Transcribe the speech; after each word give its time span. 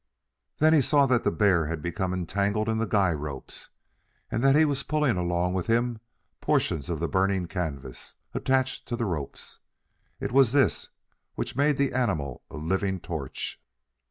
Then 0.57 0.73
he 0.73 0.81
saw 0.81 1.05
that 1.05 1.21
the 1.23 1.29
bear 1.29 1.67
had 1.67 1.79
become 1.83 2.11
entangled 2.11 2.67
in 2.67 2.79
the 2.79 2.87
guy 2.87 3.11
ropes, 3.13 3.69
and 4.31 4.43
that 4.43 4.55
he 4.55 4.65
was 4.65 4.81
pulling 4.81 5.15
along 5.15 5.53
with 5.53 5.67
him 5.67 5.99
portions 6.39 6.89
of 6.89 6.99
the 6.99 7.07
burning 7.07 7.45
canvas, 7.45 8.15
attached 8.33 8.87
to 8.87 8.95
the 8.95 9.05
ropes. 9.05 9.59
It 10.19 10.31
was 10.31 10.53
this 10.53 10.89
which 11.35 11.55
made 11.55 11.77
the 11.77 11.93
animal 11.93 12.41
a 12.49 12.57
living 12.57 12.99
torch. 12.99 13.61